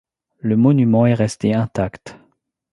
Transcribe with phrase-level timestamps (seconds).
[0.39, 2.17] Le monument est resté intact.